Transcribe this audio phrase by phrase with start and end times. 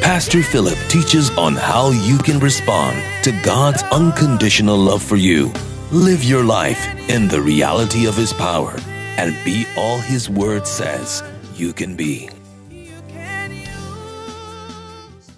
[0.00, 5.52] Pastor Philip teaches on how you can respond to God's unconditional love for you.
[5.92, 8.74] Live your life in the reality of His power
[9.18, 11.22] and be all His Word says
[11.54, 12.30] you can be.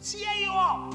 [0.02, 0.94] Tear you up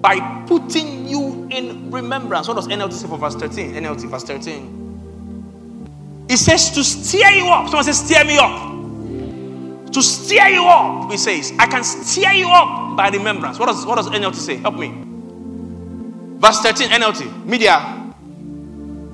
[0.00, 2.46] by putting you in remembrance.
[2.46, 3.74] What does NLT say for verse 13?
[3.74, 6.26] NLT, verse 13.
[6.28, 7.66] It says to steer you up.
[7.66, 8.75] Someone says, steer me up.
[9.96, 13.58] To steer you up, he says, I can steer you up by remembrance.
[13.58, 14.56] What does, what does NLT say?
[14.56, 14.92] Help me.
[16.38, 18.12] Verse 13, NLT, media.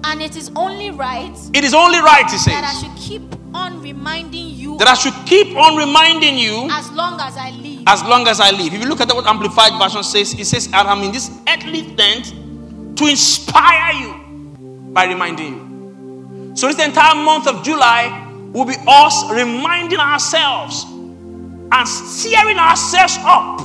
[0.02, 2.46] And it is only right It is only right, he says.
[2.54, 3.22] that I should keep
[3.54, 7.84] on reminding you that I should keep on reminding you as long as I live.
[7.86, 8.74] as long as I live.
[8.74, 11.94] If you look at what Amplified Version says, it says, I am in this earthly
[11.94, 12.34] tent
[12.96, 14.14] to inspire you
[14.92, 16.56] by reminding you.
[16.56, 18.21] So, this entire month of July
[18.52, 20.84] will be us reminding ourselves
[21.72, 23.60] and steering ourselves up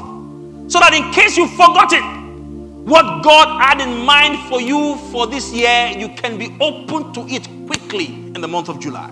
[0.69, 2.29] so that in case you've forgotten
[2.85, 7.21] what God had in mind for you for this year, you can be open to
[7.27, 9.09] it quickly in the month of July.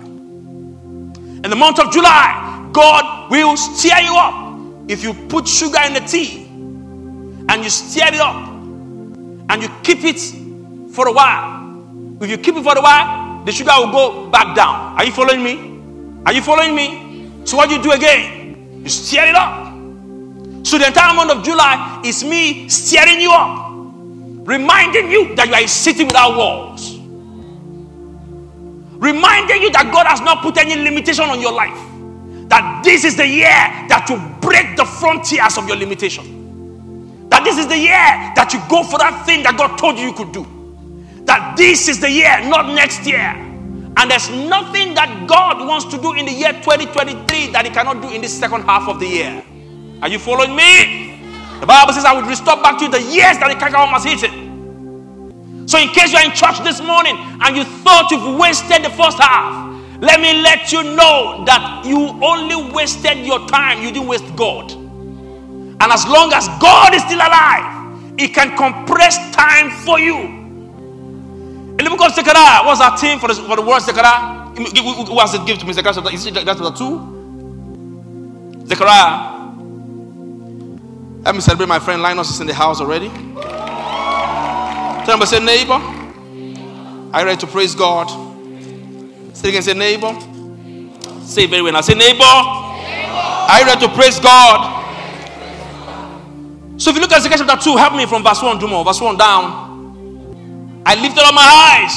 [1.44, 4.90] In the month of July, God will steer you up.
[4.90, 6.46] If you put sugar in the tea
[7.48, 8.48] and you stir it up
[9.50, 10.20] and you keep it
[10.94, 11.72] for a while,
[12.22, 14.98] if you keep it for a while, the sugar will go back down.
[14.98, 15.65] Are you following me?
[16.26, 17.30] Are you following me?
[17.46, 18.82] So, what you do again?
[18.82, 19.72] You stir it up.
[20.66, 23.70] So, the entire month of July is me stirring you up,
[24.46, 26.96] reminding you that you are a city without walls
[28.98, 31.78] reminding you that God has not put any limitation on your life.
[32.48, 33.48] That this is the year
[33.88, 37.28] that you break the frontiers of your limitation.
[37.28, 40.06] That this is the year that you go for that thing that God told you
[40.06, 40.46] you could do.
[41.24, 43.34] That this is the year, not next year.
[43.96, 48.02] And there's nothing that God wants to do in the year 2023 that He cannot
[48.02, 49.44] do in this second half of the year.
[50.02, 51.18] Are you following me?
[51.60, 54.04] The Bible says, I will restore back to you the years that the cankerworm has
[54.04, 55.66] eaten.
[55.66, 59.18] So, in case you're in church this morning and you thought you've wasted the first
[59.18, 59.66] half,
[60.02, 64.70] let me let you know that you only wasted your time, you didn't waste God.
[64.72, 70.35] And as long as God is still alive, He can compress time for you.
[71.78, 74.46] In the book of Zechariah, what's our team for the, for the word Zechariah?
[74.56, 75.74] Who has it give to me?
[75.74, 77.26] Zechariah chapter, is it chapter 2?
[78.66, 79.34] Zechariah.
[81.22, 83.10] Let me celebrate my friend Linus is in the house already.
[85.04, 88.08] Tell him, say, neighbor, you ready to praise God?
[89.34, 90.16] Say again, say, neighbor.
[91.22, 91.82] Say very well now.
[91.82, 94.92] Say, neighbor, you ready to praise God?
[96.78, 98.84] So if you look at Zechariah chapter 2, help me from verse 1 to more.
[98.84, 99.65] Verse 1 down.
[100.88, 101.94] I lifted up my eyes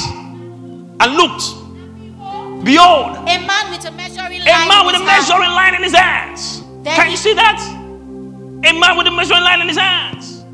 [1.00, 2.64] and looked.
[2.64, 4.68] Behold, A man with a measuring a line.
[4.68, 5.06] man in with a hand.
[5.06, 6.62] measuring line in his hands.
[6.82, 7.58] Then Can you see that?
[8.66, 10.44] A man with a measuring line in his hands.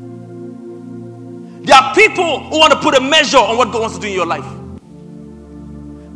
[1.65, 4.07] There are people who want to put a measure on what God wants to do
[4.07, 4.45] in your life.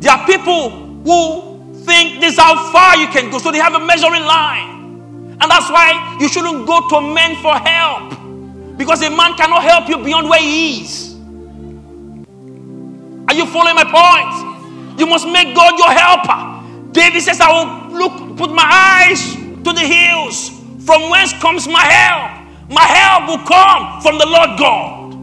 [0.00, 0.70] There are people
[1.04, 5.36] who think this is how far you can go, so they have a measuring line.
[5.40, 8.14] And that's why you shouldn't go to men for help.
[8.78, 11.11] Because a man cannot help you beyond where he is.
[13.32, 15.00] Are you following my point?
[15.00, 16.92] You must make God your helper.
[16.92, 20.50] David says, I will look, put my eyes to the hills.
[20.84, 22.68] From whence comes my help?
[22.68, 25.14] My help will come from the Lord God.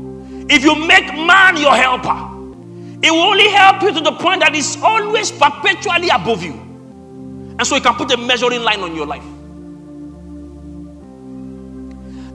[0.52, 2.18] If you make man your helper,
[3.06, 6.54] it will only help you to the point that it's always perpetually above you.
[7.60, 9.24] And so you can put a measuring line on your life.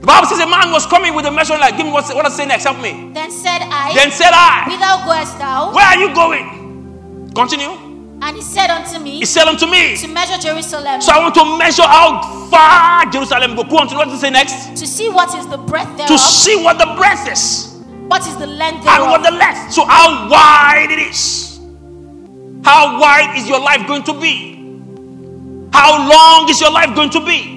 [0.05, 1.75] The Bible says a man was coming with a measuring line.
[1.75, 2.65] Give me what's, what I say next?
[2.65, 3.09] Help me.
[3.11, 5.73] Then said I, Then said I, Whither goest thou?
[5.73, 7.33] Where are you going?
[7.33, 7.73] Continue.
[8.21, 11.33] And he said unto me, He said unto me, To measure Jerusalem, So I want
[11.33, 12.21] to measure how
[12.51, 13.63] far Jerusalem go.
[13.63, 14.77] Go on to what it say next?
[14.79, 16.05] to see what is the breadth there.
[16.07, 17.73] To see what the breadth is
[18.07, 19.73] what is the length and what the length.
[19.73, 21.59] So how wide it is.
[22.63, 24.53] How wide is your life going to be?
[25.73, 27.54] How long is your life going to be?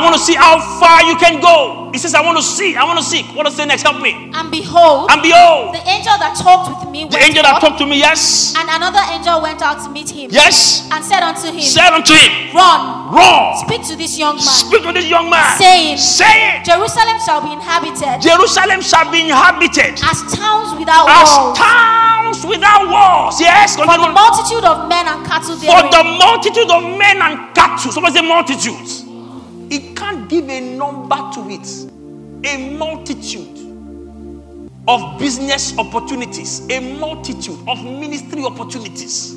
[0.00, 1.92] I want to see how far you can go.
[1.92, 3.20] He says, I want to see, I want to see.
[3.36, 3.84] What does say next?
[3.84, 4.32] Help me.
[4.32, 7.86] And behold, And behold, the angel that talked with me the angel that talked to
[7.86, 11.60] me, yes, and another angel went out to meet him yes, and said unto him,
[11.60, 15.60] said unto him, Run, Run, speak to this young man, speak to this young man,
[15.60, 16.64] saying, say it.
[16.64, 22.88] Jerusalem shall be inhabited Jerusalem shall be inhabited as towns without as walls, towns without
[22.88, 23.36] walls.
[23.36, 27.92] Yes, for the multitude of men and cattle for the multitude of men and cattle.
[27.92, 29.09] Somebody say multitudes.
[29.70, 31.90] He can't give a number to it.
[32.46, 33.58] A multitude
[34.88, 39.34] of business opportunities, a multitude of ministry opportunities.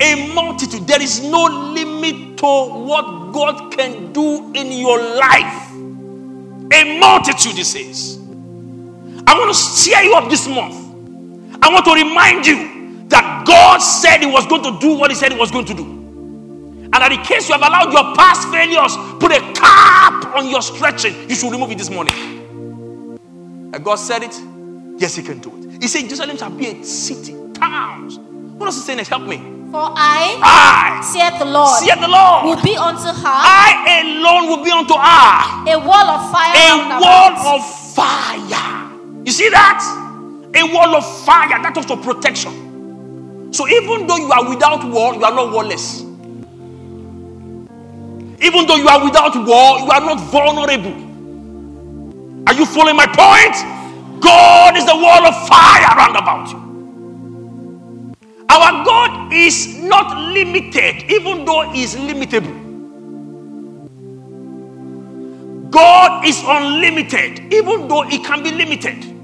[0.00, 0.86] A multitude.
[0.86, 5.72] There is no limit to what God can do in your life.
[6.72, 8.18] A multitude, he says.
[9.26, 10.76] I want to cheer you up this month.
[11.62, 15.16] I want to remind you that God said He was going to do what He
[15.16, 16.03] said He was going to do.
[16.94, 20.62] And that in case you have allowed your past failures put a cap on your
[20.62, 22.14] stretching, you should remove it this morning.
[23.74, 24.32] And God said it,
[25.00, 25.82] yes, He can do it.
[25.82, 28.18] He said, Jerusalem shall be a city, towns.
[28.18, 29.08] What does He say next?
[29.08, 29.38] Help me.
[29.72, 34.46] For I, I, saith the Lord, saith the Lord, will be unto her I alone
[34.46, 37.02] will be unto her a wall of fire a about.
[37.02, 39.24] wall of fire.
[39.26, 39.82] You see that?
[40.54, 43.52] A wall of fire that talks of protection.
[43.52, 46.03] So even though you are without wall, you are not warless.
[48.40, 50.94] Even though you are without war, you are not vulnerable.
[52.46, 53.56] Are you following my point?
[54.20, 56.64] God is the wall of fire round about you.
[58.50, 62.62] Our God is not limited, even though He is limitable.
[65.70, 69.14] God is unlimited, even though He can be limited.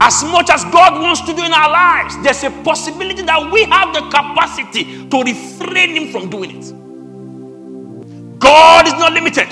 [0.00, 3.64] As much as God wants to do in our lives, there's a possibility that we
[3.64, 6.74] have the capacity to refrain Him from doing it.
[8.44, 9.48] God is not limited.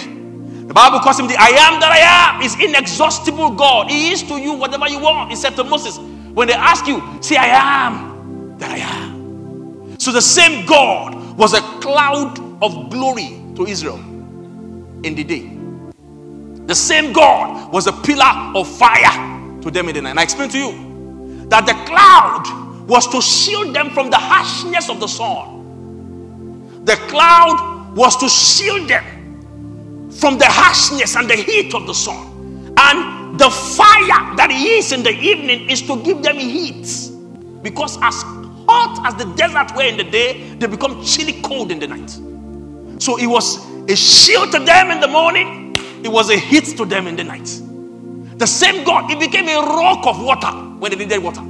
[0.69, 3.91] The Bible calls Him the I am that I am, is inexhaustible God.
[3.91, 5.31] He is to you whatever you want.
[5.31, 5.99] He said to Moses,
[6.35, 9.99] when they ask you, say, I am that I am.
[9.99, 15.51] So the same God was a cloud of glory to Israel in the day.
[16.67, 20.11] The same God was a pillar of fire to them in the night.
[20.11, 24.89] And I explained to you that the cloud was to shield them from the harshness
[24.89, 26.85] of the sun.
[26.85, 32.75] The cloud was to shield them from the harshness and the heat of the sun.
[32.77, 36.87] And the fire that is in the evening is to give them heat.
[37.63, 38.23] Because as
[38.69, 42.11] hot as the desert were in the day, they become chilly cold in the night.
[43.03, 43.59] So it was
[43.89, 45.75] a shield to them in the morning,
[46.05, 47.61] it was a heat to them in the night.
[48.39, 51.43] The same God, it became a rock of water when they needed water.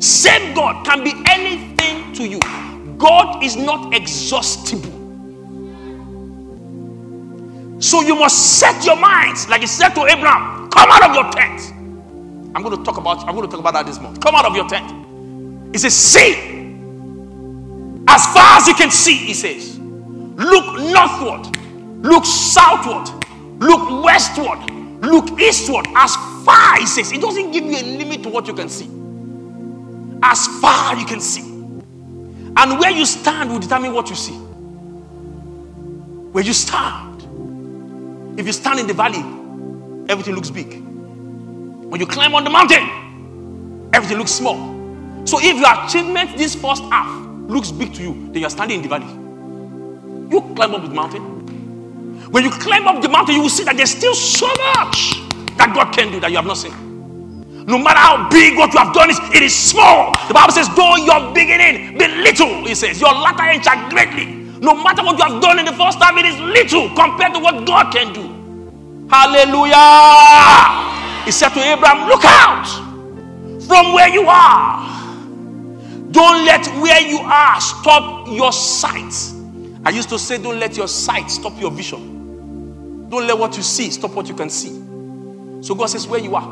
[0.00, 2.40] Same God can be anything to you.
[2.98, 5.03] God is not exhaustible.
[7.78, 11.30] So you must set your minds, like he said to Abraham, come out of your
[11.32, 11.72] tent.
[12.54, 14.20] I'm going to talk about I'm going to talk about that this month.
[14.20, 15.04] Come out of your tent.
[15.72, 16.54] He says, see.
[18.06, 21.56] As far as you can see, he says, look northward,
[22.04, 23.08] look southward,
[23.60, 24.70] look westward,
[25.02, 25.86] look eastward.
[25.96, 28.88] As far, he says, it doesn't give you a limit to what you can see.
[30.22, 31.42] As far you can see.
[32.56, 34.34] And where you stand will determine what you see.
[36.32, 37.13] Where you stand.
[38.36, 39.20] If you stand in the valley,
[40.08, 40.74] everything looks big.
[40.74, 44.56] When you climb on the mountain, everything looks small.
[45.24, 47.08] So if your achievement this first half
[47.48, 49.06] looks big to you, then you're standing in the valley.
[50.30, 51.22] You climb up the mountain.
[52.30, 55.14] When you climb up the mountain, you will see that there's still so much
[55.56, 56.74] that God can do that you have not seen.
[57.66, 60.12] No matter how big what you have done is, it is small.
[60.28, 64.43] The Bible says, though your beginning be little, it says, your latter end shall greatly.
[64.64, 67.38] No matter what you have done in the first time, it is little compared to
[67.38, 69.06] what God can do.
[69.10, 69.76] Hallelujah.
[71.26, 72.66] He said to Abraham, Look out
[73.66, 75.04] from where you are.
[76.10, 79.12] Don't let where you are stop your sight.
[79.84, 83.10] I used to say, Don't let your sight stop your vision.
[83.10, 84.70] Don't let what you see stop what you can see.
[85.62, 86.48] So God says, Where you are.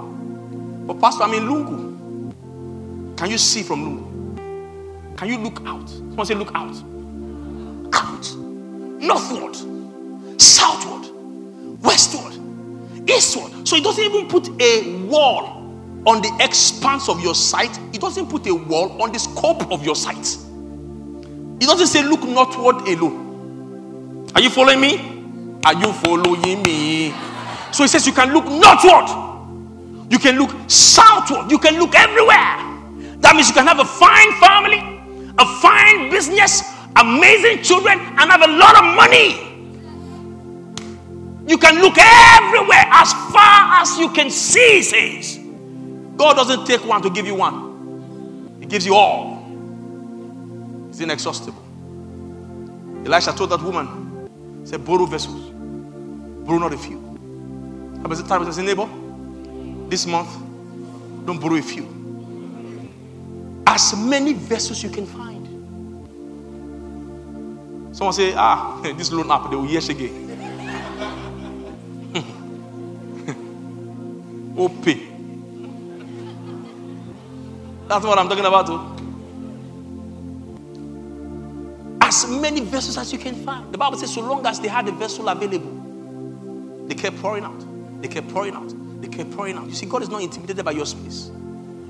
[0.86, 3.16] But, Pastor, I'm in Lungu.
[3.16, 5.16] Can you see from Lungu?
[5.16, 5.88] Can you look out?
[5.88, 6.91] Someone say, Look out.
[7.92, 8.36] Out.
[9.00, 9.56] Northward,
[10.40, 11.10] southward,
[11.82, 12.34] westward,
[13.08, 13.66] eastward.
[13.66, 15.62] So it doesn't even put a wall
[16.06, 19.84] on the expanse of your sight, it doesn't put a wall on the scope of
[19.84, 20.36] your sight.
[21.60, 24.28] It doesn't say, Look northward alone.
[24.34, 25.58] Are you following me?
[25.64, 27.14] Are you following me?
[27.70, 30.10] So he says, You can look northward.
[30.10, 31.50] You can look southward.
[31.50, 32.58] You can look everywhere.
[33.20, 34.80] That means you can have a fine family,
[35.38, 36.62] a fine business,
[36.96, 39.48] amazing children, and have a lot of money.
[41.46, 45.38] You can look everywhere as far as you can see, says.
[46.16, 49.44] God doesn't take one to give you one, He gives you all.
[50.88, 51.62] It's inexhaustible.
[53.04, 55.50] Elisha told that woman, said, borrow vessels,
[56.46, 56.98] borrow not a few.
[58.02, 58.88] How many times I say, neighbor,
[59.88, 60.28] this month,
[61.24, 61.88] don't borrow a few.
[63.66, 65.31] As many vessels you can find.
[67.92, 70.30] Someone say, ah, this loan app, they will hear again.
[74.56, 74.84] OP.
[77.88, 78.66] That's what I'm talking about.
[78.66, 78.80] Too.
[82.00, 83.70] As many vessels as you can find.
[83.72, 87.62] The Bible says, so long as they had a vessel available, they kept pouring out.
[88.00, 88.72] They kept pouring out.
[89.02, 89.66] They kept pouring out.
[89.66, 91.30] You see, God is not intimidated by your space.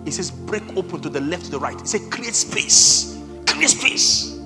[0.04, 1.80] He says, break open to the left, to the right.
[1.80, 3.16] He said, create space.
[3.46, 4.41] Create space.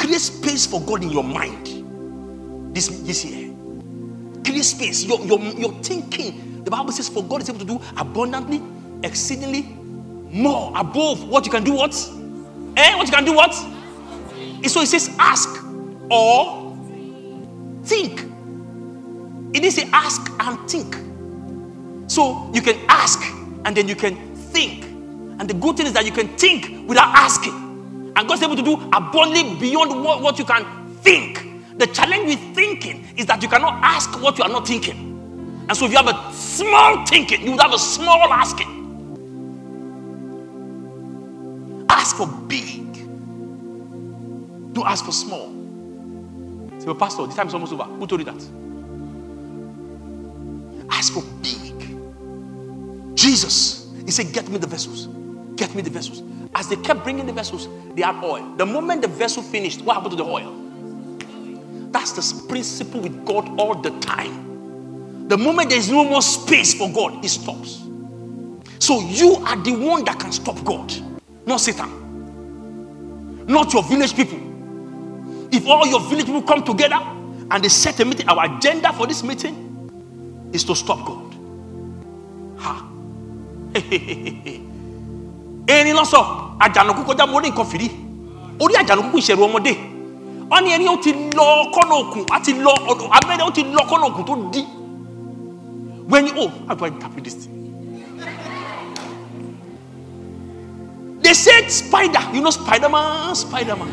[0.00, 3.54] Create space for God in your mind this, this year.
[4.42, 5.04] Create space.
[5.04, 6.64] Your, your, your thinking.
[6.64, 8.62] The Bible says, for God is able to do abundantly,
[9.02, 9.62] exceedingly,
[10.32, 11.92] more above what you can do what?
[12.78, 12.96] Eh?
[12.96, 13.52] What you can do what?
[14.66, 15.50] So it says, ask
[16.10, 16.74] or
[17.84, 18.22] think.
[19.52, 20.96] It didn't say ask and think.
[22.10, 23.20] So you can ask
[23.66, 24.84] and then you can think.
[24.84, 27.69] And the good thing is that you can think without asking.
[28.16, 30.64] And God's able to do abundantly beyond what, what you can
[31.02, 31.78] think.
[31.78, 35.64] The challenge with thinking is that you cannot ask what you are not thinking.
[35.68, 38.94] And so if you have a small thinking, you would have a small asking.
[41.88, 42.92] Ask for big.
[44.74, 45.48] Don't ask for small.
[46.78, 47.84] Say, well, Pastor, the time is almost over.
[47.84, 48.42] Who told you that?
[50.90, 53.16] Ask for big.
[53.16, 55.08] Jesus, he said, Get me the vessels.
[55.60, 56.22] Get me the vessels.
[56.54, 58.50] As they kept bringing the vessels, they had oil.
[58.56, 60.56] The moment the vessel finished, what happened to the oil?
[61.90, 65.28] That's the principle with God all the time.
[65.28, 67.82] The moment there is no more space for God, it stops.
[68.78, 70.94] So you are the one that can stop God,
[71.44, 74.38] not Satan, not your village people.
[75.52, 77.00] If all your village people come together
[77.50, 81.34] and they set a meeting, our agenda for this meeting is to stop God.
[82.60, 82.86] Ha.
[85.72, 86.20] ẹni lọ sọ
[86.60, 87.88] àjànàkú kọjá mo rí nǹkan fìrí.
[88.60, 89.72] Orí àjànàkú ìṣẹ̀rù ọmọdé.
[90.50, 92.72] Wọn ní ẹni ó ti lọ kọ́nà òkun á ti lọ
[93.16, 94.64] abẹ́rẹ́ ó ti lọ kọ́nà òkun tó dí
[96.10, 97.54] when you oh how do I interpret this thing?
[101.22, 103.34] They said spider you know spiderman?
[103.36, 103.88] Spiderman.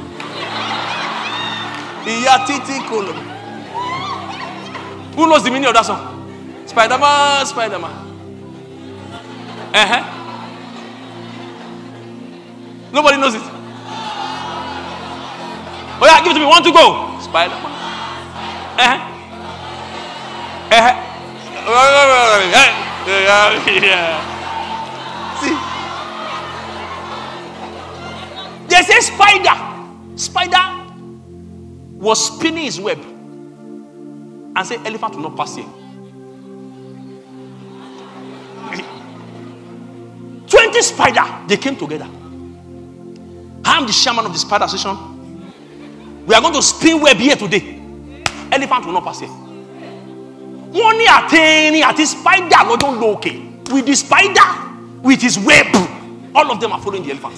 [2.08, 3.14] Ìyá títí kò lọ.
[5.16, 6.00] Who knows the meaning of that song?
[6.66, 7.92] Spiderman spiderman.
[9.74, 10.17] Uh-huh.
[12.98, 13.42] Nobody knows it.
[16.00, 16.46] Oh yeah, give it to me.
[16.48, 17.16] One to go.
[17.22, 17.54] Spider.
[17.54, 18.98] Uh-huh.
[20.74, 20.96] Uh-huh.
[23.86, 24.18] Yeah.
[25.38, 25.54] See.
[28.68, 29.56] They say spider.
[30.16, 30.86] Spider
[32.00, 35.66] was spinning his web and say elephant will not pass here.
[40.48, 42.08] 20 spider, they came together.
[43.78, 44.98] I'm the chairman of the spider association.
[46.26, 47.80] We are going to spin web here today.
[48.52, 49.30] Elephant will not pass here.
[50.78, 53.34] Wọ́n ní àtẹ̀rín àti spider lọ́jọ́ ń lo òkè.
[53.72, 54.48] With the spider,
[55.04, 55.68] with his web,
[56.36, 57.38] all of them are following the elephant.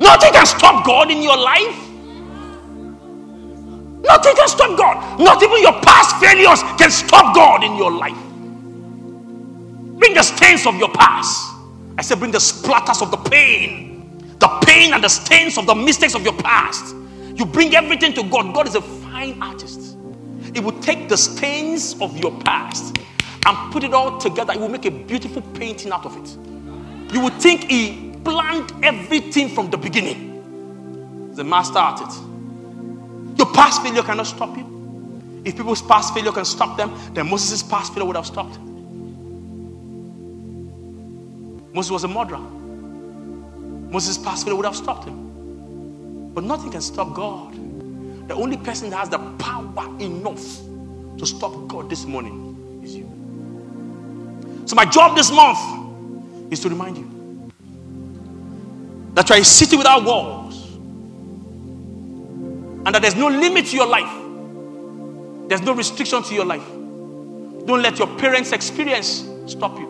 [0.00, 1.78] Nothing can stop God in your life.
[4.02, 5.20] Nothing can stop God.
[5.20, 8.16] Not even your past failures can stop God in your life.
[9.98, 11.54] Bring the stains of your past.
[11.98, 13.87] I said, bring the splatters of the pain,
[14.38, 16.94] the pain and the stains of the mistakes of your past.
[17.34, 18.54] You bring everything to God.
[18.54, 19.96] God is a fine artist.
[20.54, 22.98] He will take the stains of your past
[23.46, 24.52] and put it all together.
[24.52, 27.12] He will make a beautiful painting out of it.
[27.12, 31.32] You would think He planned everything from the beginning.
[31.34, 33.38] The master at it.
[33.38, 35.42] Your past failure cannot stop you.
[35.44, 38.58] If people's past failure can stop them, then Moses' past failure would have stopped.
[41.72, 42.57] Moses was a murderer.
[43.90, 46.32] Moses' failure would have stopped him.
[46.34, 47.54] But nothing can stop God.
[48.28, 50.44] The only person that has the power enough
[51.18, 53.06] to stop God this morning is you.
[54.66, 57.52] So, my job this month is to remind you
[59.14, 60.64] that you are a city without walls
[62.84, 66.66] and that there's no limit to your life, there's no restriction to your life.
[66.68, 69.86] Don't let your parents' experience stop you.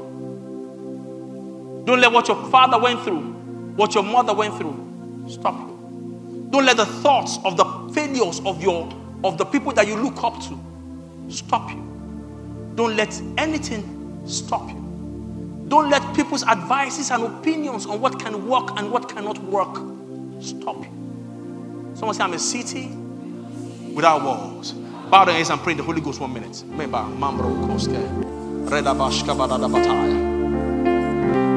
[1.84, 3.34] Don't let what your father went through,
[3.78, 6.48] what your mother went through, stop you.
[6.50, 8.88] Don't let the thoughts of the failures of your
[9.22, 10.58] of the people that you look up to
[11.28, 12.72] stop you.
[12.74, 15.64] Don't let anything stop you.
[15.68, 19.76] Don't let people's advices and opinions on what can work and what cannot work
[20.40, 21.92] stop you.
[21.94, 22.88] Someone say, I'm a city
[23.94, 24.72] without walls.
[24.72, 26.56] Bow down and pray in the Holy Ghost one minute.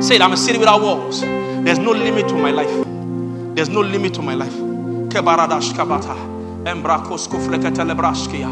[0.03, 1.23] Say it, I'm a city without walls.
[1.63, 2.85] There's no limit to my life.
[3.55, 4.53] There's no limit to my life.
[5.13, 6.15] Kebaradashka bata.
[6.65, 8.49] Embra kosko fleketelebrashkia.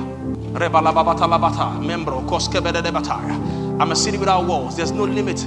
[0.53, 1.79] Rebalababata labata.
[1.81, 3.81] Membro koske bededebataya.
[3.81, 4.77] I'm a city without walls.
[4.77, 5.43] There's no limit.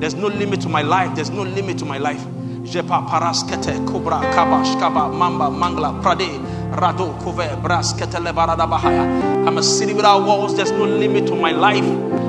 [0.00, 1.14] There's no limit to my life.
[1.14, 2.20] There's no limit to my life.
[2.64, 6.40] Jepa paraskete kubra kabash kaba mamba mangla prade
[6.72, 9.46] rado kove braskete lebarada bahaya.
[9.46, 10.56] I'm a city without walls.
[10.56, 11.84] There's no limit to my life.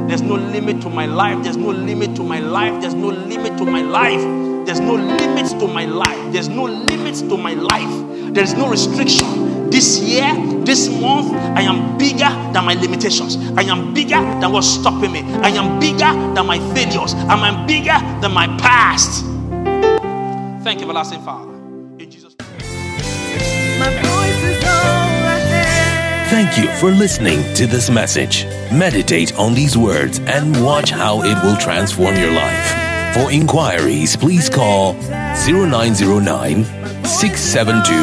[0.08, 1.44] There's no limit to my life.
[1.44, 2.82] There's no limit to my life.
[2.82, 4.55] There's no limit to my life.
[4.66, 6.34] There's no limits to my life.
[6.34, 8.34] There's no limits to my life.
[8.34, 9.70] There's no restriction.
[9.70, 10.34] This year,
[10.66, 13.38] this month, I am bigger than my limitations.
[13.56, 15.22] I am bigger than what's stopping me.
[15.22, 17.14] I am bigger than my failures.
[17.14, 19.24] I am bigger than my past.
[20.64, 21.54] Thank you, everlasting Father.
[22.00, 23.80] In Jesus' name.
[23.80, 26.30] My voice is all I have.
[26.30, 28.46] Thank you for listening to this message.
[28.72, 32.85] Meditate on these words and watch how it will transform your life.
[33.16, 34.94] For inquiries, please call
[35.48, 36.66] 0909
[37.06, 37.94] 672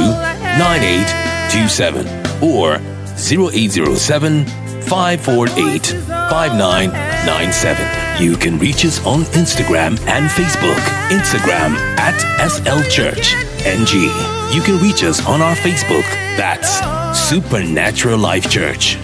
[0.57, 2.07] 9827
[2.43, 2.77] or
[3.21, 4.47] 0807
[4.89, 8.23] 548 5997.
[8.25, 10.81] You can reach us on Instagram and Facebook.
[11.11, 12.17] Instagram at
[12.49, 13.35] SL Church
[13.67, 14.09] NG.
[14.55, 16.05] You can reach us on our Facebook.
[16.39, 16.81] That's
[17.29, 18.97] Supernatural Life Church.